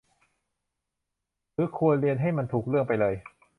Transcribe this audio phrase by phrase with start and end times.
[1.53, 3.13] หรือควรเรียนให้มันถูกเรื่องไปเลย